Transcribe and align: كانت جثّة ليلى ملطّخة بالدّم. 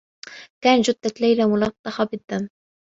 كانت 0.63 0.85
جثّة 0.89 1.13
ليلى 1.21 1.45
ملطّخة 1.45 2.03
بالدّم. 2.03 2.49